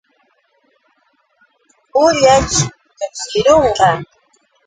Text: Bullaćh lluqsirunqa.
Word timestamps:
Bullaćh 1.91 2.59
lluqsirunqa. 2.97 3.89